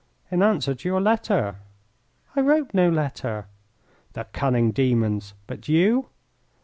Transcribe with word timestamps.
"In 0.31 0.41
answer 0.41 0.73
to 0.73 0.89
your 0.89 0.99
letter." 0.99 1.57
"I 2.35 2.39
wrote 2.41 2.73
no 2.73 2.89
letter." 2.89 3.45
"The 4.13 4.23
cunning 4.33 4.71
demons! 4.71 5.35
But 5.45 5.67
you?" 5.69 6.07